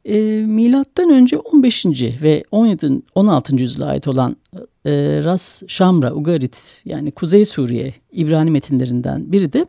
E, 0.05 0.15
milattan 0.47 1.11
önce 1.11 1.39
15. 1.39 1.87
ve 2.23 2.45
17. 2.51 3.03
16. 3.15 3.57
yüzyıla 3.57 3.87
ait 3.87 4.09
olan 4.09 4.37
e, 4.85 4.91
Ras 5.25 5.63
Şamra 5.69 6.15
Ugarit 6.15 6.83
yani 6.85 7.11
Kuzey 7.11 7.45
Suriye 7.45 7.95
İbrani 8.13 8.51
metinlerinden 8.51 9.33
biri 9.33 9.53
de 9.53 9.67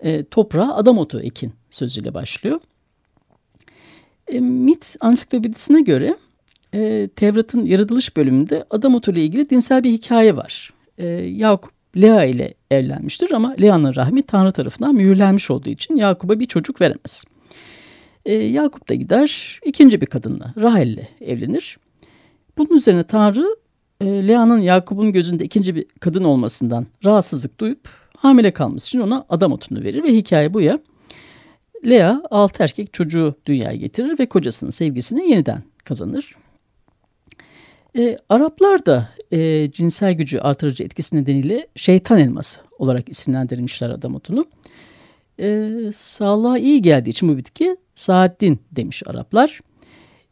e, 0.00 0.24
toprağa 0.24 0.74
adam 0.74 0.98
otu 0.98 1.20
ekin 1.20 1.52
sözüyle 1.70 2.14
başlıyor. 2.14 2.60
E, 4.28 4.40
Mit 4.40 4.96
ansiklopedisine 5.00 5.80
göre 5.80 6.16
e, 6.74 7.08
Tevrat'ın 7.16 7.64
yaratılış 7.64 8.16
bölümünde 8.16 8.64
adam 8.70 8.94
otu 8.94 9.12
ile 9.12 9.22
ilgili 9.22 9.50
dinsel 9.50 9.84
bir 9.84 9.90
hikaye 9.90 10.36
var. 10.36 10.72
E, 10.98 11.06
Yakup 11.16 11.74
Lea 11.96 12.24
ile 12.24 12.54
evlenmiştir 12.70 13.30
ama 13.30 13.56
Lea'nın 13.60 13.94
rahmi 13.94 14.22
Tanrı 14.22 14.52
tarafından 14.52 14.94
mühürlenmiş 14.94 15.50
olduğu 15.50 15.70
için 15.70 15.96
Yakup'a 15.96 16.40
bir 16.40 16.46
çocuk 16.46 16.80
veremez. 16.80 17.24
E, 18.24 18.34
Yakup 18.34 18.88
da 18.88 18.94
gider 18.94 19.60
ikinci 19.64 20.00
bir 20.00 20.06
kadınla 20.06 20.54
Rahel 20.62 20.86
ile 20.86 21.08
evlenir. 21.20 21.76
Bunun 22.58 22.76
üzerine 22.76 23.04
Tanrı 23.04 23.56
e, 24.00 24.06
Lea'nın 24.06 24.58
Yakup'un 24.58 25.12
gözünde 25.12 25.44
ikinci 25.44 25.74
bir 25.74 25.86
kadın 26.00 26.24
olmasından 26.24 26.86
rahatsızlık 27.04 27.60
duyup 27.60 27.88
hamile 28.16 28.50
kalması 28.50 28.86
için 28.86 29.00
ona 29.00 29.24
adam 29.28 29.52
otunu 29.52 29.82
verir 29.84 30.02
ve 30.02 30.16
hikaye 30.16 30.54
bu 30.54 30.60
ya. 30.60 30.78
Lea 31.86 32.22
altı 32.30 32.62
erkek 32.62 32.92
çocuğu 32.92 33.34
dünyaya 33.46 33.76
getirir 33.76 34.18
ve 34.18 34.26
kocasının 34.26 34.70
sevgisini 34.70 35.30
yeniden 35.30 35.62
kazanır. 35.84 36.34
E, 37.96 38.16
Araplar 38.28 38.86
da 38.86 39.08
e, 39.32 39.70
cinsel 39.70 40.12
gücü 40.12 40.38
artırıcı 40.38 40.84
etkisi 40.84 41.16
nedeniyle 41.16 41.66
şeytan 41.76 42.18
elması 42.18 42.60
olarak 42.78 43.08
isimlendirilmişler 43.08 43.90
adam 43.90 44.14
otunu. 44.14 44.46
E, 45.40 45.70
sağlığa 45.94 46.58
iyi 46.58 46.82
geldiği 46.82 47.10
için 47.10 47.28
bu 47.28 47.36
bitki 47.36 47.76
Saaddin 47.94 48.58
demiş 48.72 49.02
Araplar. 49.06 49.60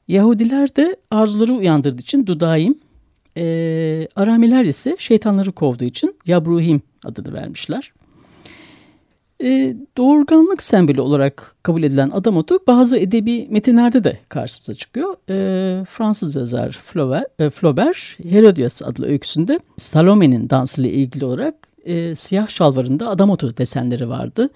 Yahudiler 0.09 0.77
de 0.77 0.97
arzuları 1.11 1.55
uyandırdığı 1.55 2.01
için 2.01 2.27
Dudaim, 2.27 2.79
e, 3.37 4.09
Aramiler 4.17 4.65
ise 4.65 4.97
şeytanları 4.99 5.53
kovduğu 5.53 5.85
için 5.85 6.17
Yabruhim 6.27 6.83
adını 7.05 7.33
vermişler. 7.33 7.93
E, 9.43 9.77
doğurganlık 9.97 10.63
sembolü 10.63 11.01
olarak 11.01 11.55
kabul 11.63 11.83
edilen 11.83 12.11
adam 12.11 12.37
otu 12.37 12.59
bazı 12.67 12.99
edebi 12.99 13.47
metinlerde 13.51 14.05
de 14.05 14.19
karşımıza 14.29 14.75
çıkıyor. 14.75 15.17
E, 15.29 15.85
Fransız 15.85 16.37
yazar 16.37 16.73
Flaubert, 16.73 17.41
e, 17.41 17.51
Flaubert 17.51 17.99
Herodias 18.29 18.83
adlı 18.83 19.07
öyküsünde 19.07 19.59
Salome'nin 19.77 20.51
dansıyla 20.51 20.91
ilgili 20.91 21.25
olarak 21.25 21.55
e, 21.85 22.15
siyah 22.15 22.49
şalvarında 22.49 23.09
adam 23.09 23.31
otu 23.31 23.57
desenleri 23.57 24.09
vardı. 24.09 24.49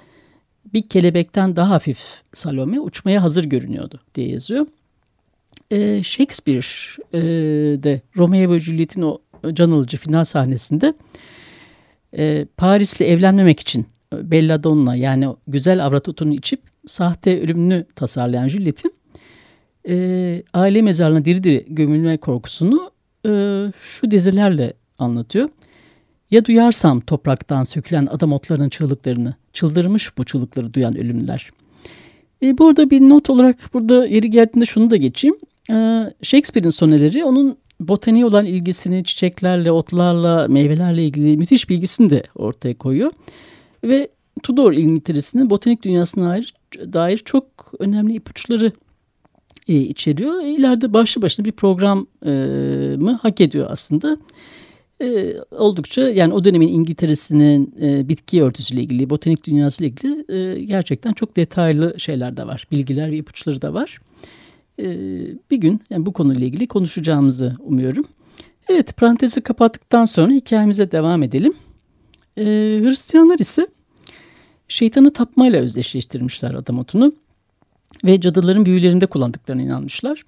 Bir 0.73 0.83
kelebekten 0.83 1.57
daha 1.57 1.71
hafif 1.71 1.99
Salome 2.33 2.81
uçmaya 2.81 3.23
hazır 3.23 3.45
görünüyordu 3.45 4.01
diye 4.15 4.29
yazıyor. 4.29 4.67
E, 5.71 6.03
Shakespeare 6.03 6.63
de 7.83 8.01
Romeo 8.17 8.53
ve 8.53 8.61
Juliet'in 8.61 9.03
o 9.03 9.19
can 9.53 9.71
alıcı 9.71 9.97
final 9.97 10.25
sahnesinde 10.25 10.95
e, 12.19 12.47
Paris'le 12.57 13.01
evlenmemek 13.01 13.61
için 13.61 13.87
Belladonna 14.13 14.97
yani 14.97 15.29
güzel 15.47 15.87
avratotunu 15.87 16.35
içip 16.35 16.61
sahte 16.87 17.41
ölümünü 17.41 17.87
tasarlayan 17.97 18.49
Juliet'in 18.49 18.95
e, 19.89 20.43
aile 20.55 20.83
mezarlığına 20.83 21.25
diri 21.25 21.45
diri 21.45 21.67
gömülme 21.69 22.17
korkusunu 22.17 22.91
e, 23.27 23.31
şu 23.81 24.11
dizilerle 24.11 24.73
anlatıyor. 24.99 25.49
Ya 26.31 26.45
duyarsam 26.45 27.01
topraktan 27.01 27.65
sökülen 27.65 28.07
adam 28.07 28.33
otlarının 28.33 28.69
çığlıklarını, 28.69 29.35
çıldırmış 29.53 30.19
bu 30.19 30.25
çığlıkları 30.25 30.75
duyan 30.75 30.97
ölümlüler. 30.97 31.51
E, 32.43 32.59
burada 32.59 32.91
bir 32.91 33.01
not 33.01 33.31
olarak 33.31 33.57
burada 33.75 34.07
yeri 34.07 34.31
geldiğinde 34.31 34.67
şunu 34.67 34.91
da 34.91 34.97
geçeyim. 34.97 35.37
E, 35.71 35.75
Shakespeare'in 36.23 36.71
soneleri 36.71 37.25
onun 37.25 37.59
botaniğe 37.81 38.27
olan 38.27 38.47
ilgisini 38.47 39.05
çiçeklerle, 39.05 39.73
otlarla, 39.73 40.49
meyvelerle 40.49 41.05
ilgili 41.05 41.37
müthiş 41.37 41.69
bilgisini 41.69 42.11
de 42.11 42.23
ortaya 42.35 42.75
koyuyor. 42.75 43.13
Ve 43.89 44.09
Tudor 44.43 44.73
İngiltere'sinin 44.73 45.51
botanik 45.51 45.83
dünyasına 45.83 46.31
dair, 46.31 46.55
dair 46.93 47.19
çok 47.19 47.73
önemli 47.79 48.15
ipuçları 48.15 48.73
e, 49.69 49.75
içeriyor. 49.75 50.41
E, 50.43 50.49
ileride 50.49 50.93
başlı 50.93 51.23
başına 51.23 51.45
bir 51.45 51.53
program 51.53 52.07
e, 52.23 52.31
mı 52.99 53.19
hak 53.23 53.41
ediyor 53.41 53.67
aslında. 53.71 54.17
E, 55.03 55.35
oldukça 55.51 56.11
yani 56.11 56.35
o 56.35 56.45
dönemin 56.45 56.69
İngiltere'sinin 56.69 57.75
e, 57.81 58.09
bitki 58.09 58.43
örtüsüyle 58.43 58.83
ilgili, 58.83 59.11
botanik 59.11 59.45
dünyasıyla 59.45 59.89
ilgili 59.91 60.25
e, 60.33 60.65
gerçekten 60.65 61.13
çok 61.13 61.37
detaylı 61.37 62.01
şeyler 62.01 62.37
de 62.37 62.47
var. 62.47 62.67
Bilgiler 62.73 63.11
ve 63.11 63.17
ipuçları 63.17 63.63
da 63.63 63.75
var. 63.75 63.99
E, 64.79 64.87
bir 65.51 65.57
gün 65.57 65.81
yani 65.91 66.07
bu 66.07 66.13
konuyla 66.13 66.47
ilgili 66.47 66.67
konuşacağımızı 66.67 67.55
umuyorum. 67.61 68.05
Evet 68.69 68.97
parantezi 68.97 69.41
kapattıktan 69.41 70.05
sonra 70.05 70.33
hikayemize 70.33 70.93
devam 70.93 71.23
edelim. 71.23 71.53
E, 72.39 72.45
Hristiyanlar 72.83 73.39
ise 73.39 73.67
şeytanı 74.69 75.13
tapmayla 75.13 75.61
özdeşleştirmişler 75.61 76.55
Adamot'unu 76.55 77.13
ve 78.05 78.21
cadıların 78.21 78.67
büyülerinde 78.67 79.07
kullandıklarına 79.07 79.63
inanmışlar. 79.63 80.23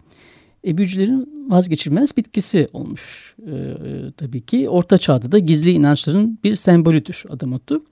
E, 0.67 0.79
büyücülerin 0.79 1.47
vazgeçilmez 1.49 2.17
bitkisi 2.17 2.69
olmuş 2.73 3.35
e, 3.47 3.55
e, 3.55 4.13
tabii 4.17 4.41
ki. 4.41 4.69
Orta 4.69 4.99
çağda 4.99 5.33
da 5.33 5.39
gizli 5.39 5.71
inançların 5.71 6.39
bir 6.45 6.55
sembolüdür 6.55 7.25
Adamotu. 7.29 7.83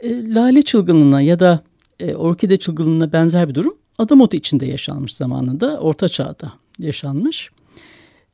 E, 0.00 0.34
lale 0.34 0.62
çılgınlığına 0.62 1.20
ya 1.20 1.38
da 1.38 1.62
e, 2.00 2.14
orkide 2.14 2.56
çılgınlığına 2.56 3.12
benzer 3.12 3.48
bir 3.48 3.54
durum 3.54 3.74
Adamotu 3.98 4.36
içinde 4.36 4.66
yaşanmış 4.66 5.14
zamanında. 5.14 5.78
Orta 5.80 6.08
çağda 6.08 6.52
yaşanmış. 6.78 7.50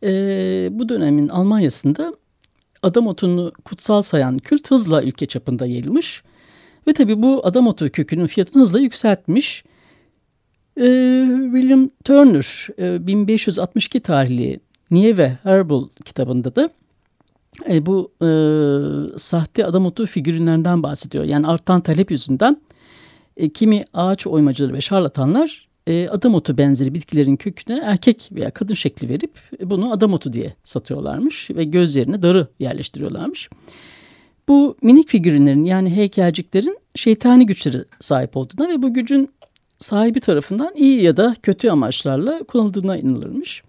E, 0.02 0.08
bu 0.72 0.88
dönemin 0.88 1.28
Almanya'sında 1.28 2.14
Adamotunu 2.82 3.52
kutsal 3.64 4.02
sayan 4.02 4.38
kült 4.38 4.70
hızla 4.70 5.02
ülke 5.02 5.26
çapında 5.26 5.66
yayılmış. 5.66 6.22
Ve 6.88 6.92
tabi 6.92 7.22
bu 7.22 7.46
Adamotu 7.46 7.90
kökünün 7.90 8.26
fiyatını 8.26 8.62
hızla 8.62 8.80
yükseltmiş. 8.80 9.64
Ee, 10.80 11.26
William 11.52 11.90
Turner 12.04 12.66
e, 12.78 13.06
1562 13.06 14.00
tarihli 14.00 14.60
Nieve 14.90 15.38
Herbal 15.42 15.88
kitabında 16.04 16.56
da 16.56 16.70
e, 17.70 17.86
bu 17.86 18.12
e, 18.22 18.28
sahte 19.18 19.66
adamotu 19.66 20.06
figürlerinden 20.06 20.82
bahsediyor. 20.82 21.24
Yani 21.24 21.46
artan 21.46 21.80
talep 21.80 22.10
yüzünden 22.10 22.56
e, 23.36 23.48
kimi 23.48 23.84
ağaç 23.94 24.26
oymacıları 24.26 24.72
ve 24.72 24.80
şarlatanlar 24.80 25.68
e, 25.86 26.08
adamotu 26.08 26.58
benzeri 26.58 26.94
bitkilerin 26.94 27.36
köküne 27.36 27.80
erkek 27.84 28.30
veya 28.32 28.50
kadın 28.50 28.74
şekli 28.74 29.08
verip 29.08 29.40
e, 29.60 29.70
bunu 29.70 29.92
adamotu 29.92 30.32
diye 30.32 30.54
satıyorlarmış 30.64 31.50
ve 31.50 31.64
gözlerine 31.64 32.22
darı 32.22 32.46
yerleştiriyorlarmış. 32.58 33.48
Bu 34.48 34.76
minik 34.82 35.08
figürlerin 35.08 35.64
yani 35.64 35.96
heykelciklerin 35.96 36.78
şeytani 36.94 37.46
güçleri 37.46 37.84
sahip 38.00 38.36
olduğuna 38.36 38.68
ve 38.68 38.82
bu 38.82 38.94
gücün 38.94 39.30
sahibi 39.78 40.20
tarafından 40.20 40.74
iyi 40.76 41.02
ya 41.02 41.16
da 41.16 41.36
kötü 41.42 41.70
amaçlarla 41.70 42.42
kullanıldığına 42.42 42.96
inanılırmış. 42.96 43.62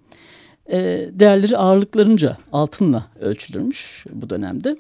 E, 0.72 0.78
değerleri 1.12 1.58
ağırlıklarınca 1.58 2.38
altınla 2.52 3.08
ölçülürmüş 3.20 4.06
bu 4.12 4.30
dönemde. 4.30 4.78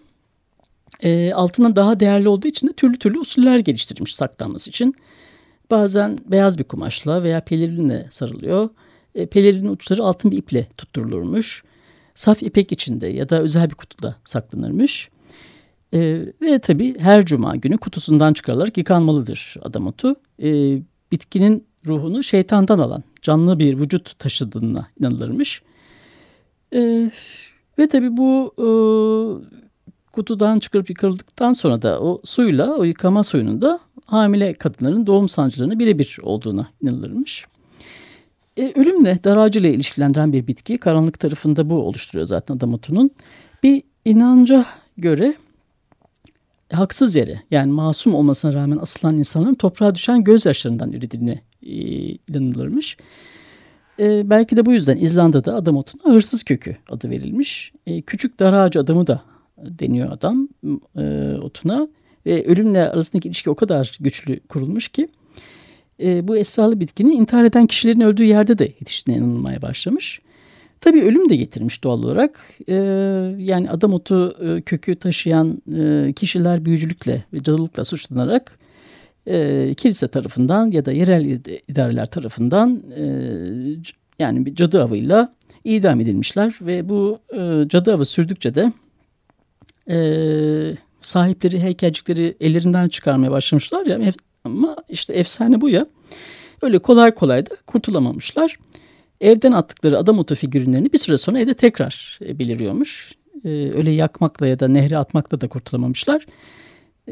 E, 1.02 1.34
altından 1.34 1.76
daha 1.76 2.00
değerli 2.00 2.30
olduğu 2.30 2.48
için 2.48 2.68
de 2.68 2.74
türlü 2.74 3.00
türlü 3.00 3.20
usuller 3.20 3.60
geliştirilmiş 3.60 4.16
saklanması 4.16 4.70
için. 4.70 4.96
Bazen 5.72 6.18
beyaz 6.26 6.60
bir 6.60 6.64
kumaşla 6.64 7.24
veya 7.24 7.42
pelerinle 7.42 8.08
sarılıyor. 8.10 8.70
E, 9.16 9.26
pelerinin 9.26 9.70
uçları 9.70 10.04
altın 10.04 10.32
bir 10.32 10.38
iple 10.38 10.68
tutturulurmuş. 10.78 11.64
Saf 12.16 12.44
ipek 12.44 12.72
içinde 12.72 13.08
ya 13.08 13.30
da 13.30 13.42
özel 13.42 13.70
bir 13.70 13.76
kutuda 13.76 14.16
saklanırmış. 14.26 15.10
E, 15.94 16.26
ve 16.42 16.60
tabii 16.60 17.00
her 17.00 17.26
cuma 17.26 17.56
günü 17.56 17.78
kutusundan 17.78 18.34
çıkarılarak 18.34 18.78
yıkanmalıdır 18.78 19.56
adam 19.62 19.88
otu. 19.88 20.16
E, 20.44 20.80
bitkinin 21.12 21.68
ruhunu 21.86 22.24
şeytandan 22.24 22.80
alan 22.80 23.04
canlı 23.22 23.60
bir 23.60 23.80
vücut 23.80 24.20
taşıdığına 24.20 24.88
inanılırmış. 25.00 25.62
E, 26.74 27.12
ve 27.80 27.90
tabii 27.90 28.18
bu 28.18 28.54
e, 28.58 28.68
kutudan 30.12 30.60
çıkarıp 30.60 30.90
yıkarıldıktan 30.90 31.54
sonra 31.54 31.82
da 31.82 32.02
o 32.02 32.22
suyla 32.24 32.76
o 32.76 32.84
yıkama 32.84 33.24
suyunun 33.24 33.62
da 33.62 33.80
hamile 34.06 34.54
kadınların 34.54 35.08
doğum 35.08 35.30
sancılarını 35.30 35.80
birebir 35.80 36.18
olduğuna 36.22 36.68
inanılırmış. 36.82 37.46
E, 38.58 38.74
ölümle 38.76 39.20
daracıyla 39.24 39.70
ilişkilendiren 39.70 40.34
bir 40.34 40.48
bitki 40.48 40.78
karanlık 40.78 41.20
tarafında 41.20 41.70
bu 41.70 41.76
oluşturuyor 41.76 42.28
zaten 42.28 42.56
adamotunun. 42.56 43.12
Bir 43.64 43.84
inanca 44.06 44.66
göre 44.98 45.36
haksız 46.72 47.16
yere 47.16 47.42
yani 47.52 47.72
masum 47.72 48.16
olmasına 48.16 48.54
rağmen 48.54 48.78
asılan 48.78 49.18
insanların 49.18 49.54
toprağa 49.54 49.96
düşen 49.96 50.24
gözyaşlarından 50.24 50.92
üretildiğine 50.92 51.42
e, 51.64 51.74
inanılırmış. 52.30 52.98
E, 54.00 54.30
belki 54.30 54.58
de 54.58 54.66
bu 54.66 54.74
yüzden 54.74 54.98
İzlanda'da 54.98 55.56
adam 55.56 55.78
otuna 55.78 56.14
hırsız 56.14 56.44
kökü 56.44 56.78
adı 56.90 57.10
verilmiş. 57.10 57.74
E, 57.88 58.02
küçük 58.02 58.40
dar 58.40 58.54
ağacı 58.54 58.80
adamı 58.80 59.08
da 59.08 59.22
deniyor 59.58 60.12
adam 60.12 60.48
e, 60.98 61.36
otuna. 61.42 61.88
Ve 62.26 62.46
ölümle 62.46 62.90
arasındaki 62.90 63.28
ilişki 63.28 63.50
o 63.50 63.56
kadar 63.56 63.98
güçlü 64.00 64.40
kurulmuş 64.40 64.88
ki 64.88 65.08
e, 66.04 66.28
bu 66.28 66.38
esralı 66.38 66.80
bitkinin 66.80 67.12
intihar 67.12 67.44
eden 67.44 67.68
kişilerin 67.68 68.00
öldüğü 68.00 68.24
yerde 68.24 68.58
de 68.58 68.64
yetiştiğine 68.64 69.20
inanılmaya 69.20 69.62
başlamış. 69.62 70.22
Tabii 70.82 71.04
ölüm 71.04 71.30
de 71.30 71.36
getirmiş 71.36 71.84
doğal 71.84 72.04
olarak. 72.04 72.40
E, 72.68 72.76
yani 73.38 73.70
adam 73.70 73.94
otu 73.94 74.36
e, 74.42 74.62
kökü 74.62 74.96
taşıyan 74.96 75.62
e, 75.78 76.14
kişiler 76.14 76.66
büyücülükle 76.66 77.24
ve 77.34 77.44
cadılıkla 77.44 77.86
suçlanarak 77.86 78.60
e, 79.28 79.74
kilise 79.78 80.08
tarafından 80.08 80.72
ya 80.72 80.86
da 80.86 80.92
yerel 80.92 81.26
idareler 81.68 82.06
tarafından 82.06 82.84
e, 82.98 83.04
yani 84.20 84.46
bir 84.46 84.56
cadı 84.56 84.84
avıyla 84.84 85.34
idam 85.64 86.02
edilmişler 86.02 86.56
ve 86.62 86.90
bu 86.90 87.20
e, 87.34 87.70
cadı 87.70 87.94
avı 87.94 88.06
sürdükçe 88.06 88.56
de 88.56 88.74
e, 89.90 89.98
sahipleri 91.02 91.60
heykelcikleri 91.60 92.36
ellerinden 92.40 92.90
çıkarmaya 92.90 93.32
başlamışlar 93.32 93.86
ya 93.86 94.00
ama 94.44 94.76
işte 94.90 95.14
efsane 95.14 95.62
bu 95.62 95.70
ya 95.70 95.86
öyle 96.62 96.80
kolay 96.80 97.14
kolay 97.14 97.46
da 97.46 97.56
kurtulamamışlar. 97.68 98.58
Evden 99.22 99.52
attıkları 99.52 99.98
adam 99.98 100.20
otu 100.20 100.36
figürlerini 100.36 100.94
bir 100.94 100.98
süre 100.98 101.18
sonra 101.18 101.40
evde 101.40 101.54
tekrar 101.54 102.20
e, 102.26 102.40
beliriyormuş. 102.40 103.12
E, 103.46 103.50
öyle 103.50 103.92
yakmakla 103.92 104.48
ya 104.48 104.60
da 104.60 104.68
nehre 104.68 104.98
atmakla 104.98 105.42
da 105.42 105.48
kurtulamamışlar. 105.48 106.26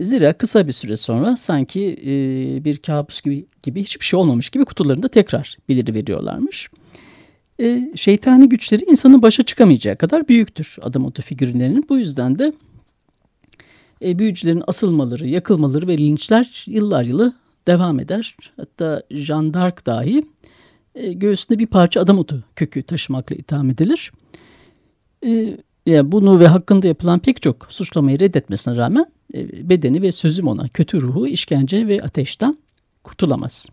Zira 0.02 0.34
kısa 0.34 0.68
bir 0.68 0.72
süre 0.72 0.96
sonra 0.96 1.38
sanki 1.38 2.00
e, 2.06 2.14
bir 2.66 2.78
kabus 2.78 3.22
gibi, 3.22 3.46
gibi 3.64 3.84
hiçbir 3.84 4.06
şey 4.06 4.20
olmamış 4.20 4.50
gibi 4.50 4.66
kutularında 4.66 5.08
tekrar 5.08 5.58
beliri 5.70 5.94
veriyorlarmış. 5.94 6.70
Şeytani 7.96 8.50
güçleri 8.50 8.84
insanın 8.88 9.22
başa 9.22 9.44
çıkamayacağı 9.44 9.96
kadar 9.96 10.28
büyüktür 10.28 10.76
adam 10.82 11.06
otu 11.06 11.22
figürlerinin. 11.22 11.86
Bu 11.90 11.98
yüzden 11.98 12.40
de 12.40 12.54
e, 14.02 14.20
büyücülerin 14.20 14.64
asılmaları, 14.68 15.28
yakılmaları 15.28 15.88
ve 15.88 15.98
linçler 15.98 16.64
yıllar 16.68 17.04
yılı 17.04 17.34
devam 17.68 18.00
eder. 18.00 18.38
Hatta 18.58 19.04
Jean 19.12 19.54
d'Arc 19.54 19.86
dahi 19.86 20.24
e, 20.98 21.14
göğsünde 21.14 21.60
bir 21.60 21.68
parça 21.68 22.02
adam 22.02 22.20
otu 22.20 22.44
kökü 22.56 22.84
taşımakla 22.84 23.36
itham 23.36 23.70
edilir. 23.70 24.12
E, 25.26 25.58
yani 25.86 26.12
bunu 26.12 26.40
ve 26.40 26.48
hakkında 26.48 26.88
yapılan 26.88 27.20
pek 27.20 27.42
çok 27.42 27.68
suçlamayı 27.70 28.20
reddetmesine 28.20 28.76
rağmen 28.76 29.06
e, 29.34 29.70
bedeni 29.70 30.02
ve 30.02 30.12
sözüm 30.12 30.48
ona 30.48 30.68
kötü 30.68 31.02
ruhu, 31.02 31.28
işkence 31.28 31.88
ve 31.88 32.02
ateşten 32.02 32.58
kurtulamaz. 33.04 33.68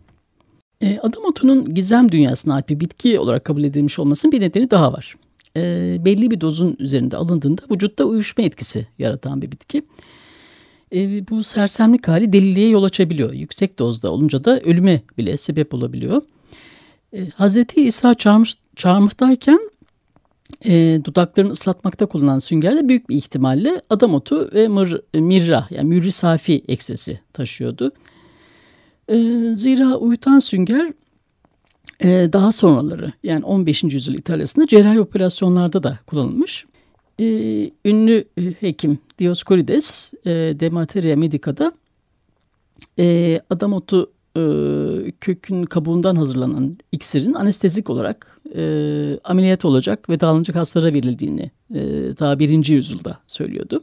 E, 0.81 0.99
adam 0.99 1.23
otunun 1.25 1.73
gizem 1.73 2.11
dünyasına 2.11 2.55
ait 2.55 2.69
bir 2.69 2.79
bitki 2.79 3.19
olarak 3.19 3.45
kabul 3.45 3.63
edilmiş 3.63 3.99
olmasının 3.99 4.31
bir 4.31 4.41
nedeni 4.41 4.71
daha 4.71 4.93
var. 4.93 5.15
E, 5.57 5.61
belli 6.05 6.31
bir 6.31 6.41
dozun 6.41 6.75
üzerinde 6.79 7.17
alındığında 7.17 7.61
vücutta 7.71 8.03
uyuşma 8.03 8.43
etkisi 8.43 8.87
yaratan 8.99 9.41
bir 9.41 9.51
bitki. 9.51 9.81
E, 10.95 11.27
bu 11.27 11.43
sersemlik 11.43 12.07
hali 12.07 12.33
deliliğe 12.33 12.69
yol 12.69 12.83
açabiliyor. 12.83 13.33
Yüksek 13.33 13.79
dozda 13.79 14.11
olunca 14.11 14.43
da 14.43 14.59
ölüme 14.59 15.01
bile 15.17 15.37
sebep 15.37 15.73
olabiliyor. 15.73 16.21
E, 17.15 17.29
Hazreti 17.29 17.81
İsa 17.81 18.13
çağırmış, 18.13 18.55
çağırmıştayken 18.75 19.59
e, 20.65 20.99
dudaklarını 21.03 21.51
ıslatmakta 21.51 22.05
kullanılan 22.05 22.39
süngerde 22.39 22.89
büyük 22.89 23.09
bir 23.09 23.15
ihtimalle 23.15 23.81
adam 23.89 24.13
otu 24.13 24.49
ve 24.53 24.67
mır, 24.67 25.01
mirra 25.13 25.67
yani 25.69 25.89
mürri 25.89 26.11
safi 26.11 26.63
eksesi 26.67 27.19
taşıyordu. 27.33 27.91
E, 29.07 29.15
zira 29.55 29.95
uyutan 29.95 30.39
sünger 30.39 30.93
e, 31.99 32.09
daha 32.33 32.51
sonraları 32.51 33.13
yani 33.23 33.45
15. 33.45 33.83
yüzyıl 33.83 34.15
İtalya'sında 34.15 34.67
cerrahi 34.67 34.99
operasyonlarda 34.99 35.83
da 35.83 35.99
kullanılmış. 36.07 36.65
E, 37.19 37.25
ünlü 37.85 38.25
e, 38.37 38.41
hekim 38.41 38.99
Dioskorides 39.19 40.13
e, 40.25 40.29
De 40.31 40.69
Materia 40.69 41.15
Medica'da 41.15 41.71
e, 42.99 43.39
adam 43.49 43.73
otu 43.73 44.11
e, 44.37 44.41
kökün 45.21 45.63
kabuğundan 45.63 46.15
hazırlanan 46.15 46.77
iksirin 46.91 47.33
anestezik 47.33 47.89
olarak 47.89 48.41
e, 48.55 48.61
ameliyat 49.23 49.65
olacak 49.65 50.09
ve 50.09 50.19
dağılacak 50.19 50.55
hastalara 50.55 50.93
verildiğini 50.93 51.51
e, 51.73 51.81
daha 52.19 52.39
birinci 52.39 52.73
yüzyılda 52.73 53.19
söylüyordu. 53.27 53.81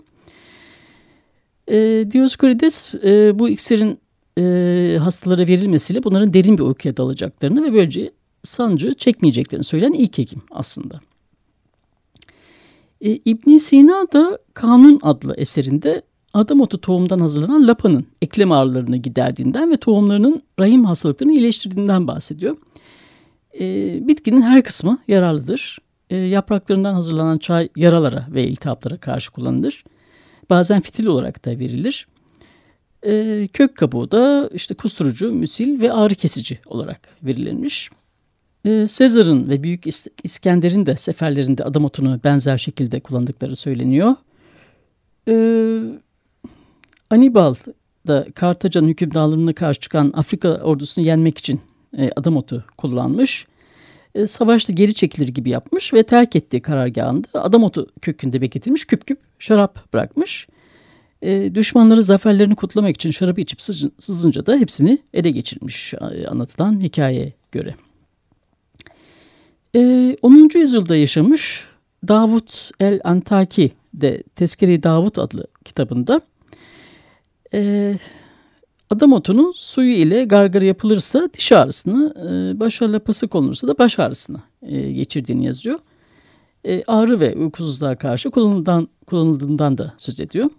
E, 1.69 2.07
Dioskorides 2.13 2.95
e, 2.95 3.39
bu 3.39 3.49
iksirin 3.49 3.99
e, 4.39 4.99
hastalara 5.01 5.47
verilmesiyle 5.47 6.03
bunların 6.03 6.33
derin 6.33 6.59
bir 6.59 6.63
uykuya 6.63 6.97
dalacaklarını 6.97 7.63
ve 7.63 7.73
böylece 7.73 8.13
sancı 8.43 8.95
çekmeyeceklerini 8.95 9.65
söyleyen 9.65 9.93
ilk 9.93 10.19
hekim 10.19 10.43
aslında. 10.51 11.01
E, 13.01 13.11
ibn 13.11 13.57
Sina 13.57 14.07
da 14.13 14.39
Kanun 14.55 14.99
adlı 15.03 15.35
eserinde 15.37 16.03
adam 16.35 16.61
otu 16.61 16.81
tohumdan 16.81 17.19
hazırlanan 17.19 17.69
lapanın 17.69 18.07
eklem 18.23 18.53
ağrılarını 18.53 18.97
giderdiğinden 18.97 19.71
ve 19.71 19.77
tohumlarının 19.77 20.43
rahim 20.61 20.85
hastalıklarını 20.85 21.33
iyileştirdiğinden 21.33 22.07
bahsediyor. 22.07 22.57
E, 23.61 23.99
bitkinin 24.09 24.43
her 24.43 24.63
kısmı 24.63 24.99
yararlıdır. 25.09 25.79
E, 26.11 26.17
yapraklarından 26.17 26.95
hazırlanan 26.95 27.39
çay 27.39 27.69
yaralara 27.77 28.27
ve 28.31 28.45
iltihaplara 28.45 28.97
karşı 28.97 29.33
kullanılır. 29.33 29.85
Bazen 30.51 30.81
fitil 30.81 31.07
olarak 31.07 31.45
da 31.45 31.51
verilir. 31.51 32.07
E, 33.07 33.49
kök 33.53 33.77
kabuğu 33.77 34.11
da 34.11 34.51
işte 34.55 34.75
kusturucu, 34.75 35.33
müsil 35.33 35.81
ve 35.81 35.93
ağrı 35.93 36.15
kesici 36.15 36.59
olarak 36.67 37.01
verilirmiş. 37.23 37.91
E, 38.65 38.87
Sezar'ın 38.87 39.51
ve 39.51 39.63
Büyük 39.63 39.85
İskender'in 40.25 40.87
de 40.87 40.97
seferlerinde 40.97 41.65
adam 41.65 41.85
otunu 41.85 42.21
benzer 42.25 42.59
şekilde 42.59 43.01
kullandıkları 43.01 43.57
söyleniyor. 43.57 44.15
E, 45.29 45.35
Anibal 47.13 47.55
da 48.09 48.27
Kartacan 48.35 48.85
hükümdarlığına 48.85 49.53
karşı 49.53 49.81
çıkan 49.81 50.13
Afrika 50.17 50.49
ordusunu 50.49 51.07
yenmek 51.07 51.39
için 51.39 51.61
e, 51.99 52.11
adam 52.17 52.37
otu 52.37 52.65
kullanmış. 52.77 53.47
E, 54.15 54.27
savaşta 54.27 54.73
geri 54.73 54.95
çekilir 54.95 55.29
gibi 55.29 55.51
yapmış 55.51 55.95
ve 55.95 56.03
terk 56.03 56.37
ettiği 56.37 56.63
karargahında 56.63 57.45
adam 57.45 57.63
otu 57.65 57.87
kökünde 58.03 58.41
bekletilmiş 58.41 58.85
küp 58.85 59.07
küp 59.07 59.19
şarap 59.39 59.93
bırakmış. 59.93 60.47
E, 61.23 61.55
düşmanları 61.55 62.03
zaferlerini 62.03 62.55
kutlamak 62.55 62.97
için 62.97 63.11
şarabı 63.11 63.41
içip 63.41 63.63
sızınca 63.99 64.47
da 64.47 64.57
hepsini 64.57 64.99
ele 65.15 65.31
geçirmiş 65.31 65.95
anlatılan 66.29 66.81
hikayeye 66.81 67.33
göre. 67.53 67.75
E, 69.75 70.17
10. 70.23 70.51
yüzyılda 70.55 70.97
yaşamış 70.97 71.65
Davut 72.09 72.71
el-Antaki 72.81 73.71
de 73.95 74.23
Tezkere 74.37 74.83
Davut 74.83 75.19
adlı 75.19 75.47
kitabında 75.65 76.21
e, 77.55 77.95
adam 78.91 79.13
otunun 79.13 79.53
suyu 79.57 79.95
ile 79.95 80.25
gargara 80.25 80.65
yapılırsa 80.65 81.29
diş 81.35 81.53
ağrısını, 81.53 82.15
e, 82.17 82.61
baş 82.61 82.83
lapası 82.83 83.29
konulursa 83.29 83.69
da 83.69 83.79
baş 83.79 83.99
ağrısını 83.99 84.41
e, 84.63 84.93
geçirdiğini 84.93 85.45
yazıyor. 85.45 85.79
E, 86.65 86.83
ağrı 86.87 87.21
ve 87.21 87.35
uykusuzluğa 87.37 87.97
karşı 87.97 88.31
kullanıldığından, 88.31 88.89
kullanıldığından 89.07 89.79
da 89.79 89.95
söz 89.99 90.21
ediyor. 90.21 90.51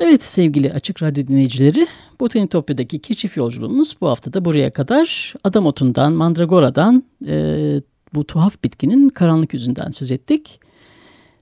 Evet 0.00 0.24
sevgili 0.24 0.72
Açık 0.72 1.02
Radyo 1.02 1.26
dinleyicileri, 1.26 1.86
Botanitopya'daki 2.20 2.98
keşif 2.98 3.36
yolculuğumuz 3.36 3.96
bu 4.00 4.08
hafta 4.08 4.32
da 4.32 4.44
buraya 4.44 4.70
kadar. 4.70 5.34
Adam 5.44 5.66
otundan, 5.66 6.12
mandragoradan, 6.12 7.04
e, 7.26 7.82
bu 8.14 8.26
tuhaf 8.26 8.64
bitkinin 8.64 9.08
karanlık 9.08 9.52
yüzünden 9.54 9.90
söz 9.90 10.10
ettik. 10.10 10.60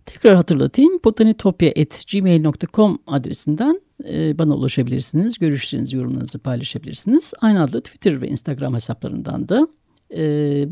Tekrar 0.09 0.37
hatırlatayım, 0.37 1.01
botanitopya.gmail.com 1.05 2.99
adresinden 3.07 3.81
e, 4.09 4.39
bana 4.39 4.55
ulaşabilirsiniz. 4.55 5.39
Görüşlerinizi, 5.39 5.97
yorumlarınızı 5.97 6.39
paylaşabilirsiniz. 6.39 7.33
Aynı 7.41 7.63
adlı 7.63 7.81
Twitter 7.81 8.23
ve 8.23 8.29
Instagram 8.29 8.75
hesaplarından 8.75 9.49
da 9.49 9.69
e, 10.17 10.21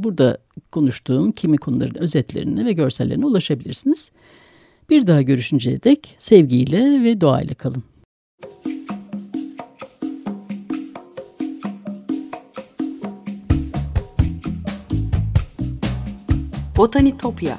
burada 0.04 0.38
konuştuğum 0.72 1.32
kimi 1.32 1.58
konuların 1.58 1.94
özetlerine 1.94 2.64
ve 2.64 2.72
görsellerine 2.72 3.26
ulaşabilirsiniz. 3.26 4.12
Bir 4.90 5.06
daha 5.06 5.22
görüşünceye 5.22 5.82
dek 5.82 6.16
sevgiyle 6.18 7.04
ve 7.04 7.20
doğayla 7.20 7.54
kalın. 7.54 7.84
Botanitopya 16.76 17.58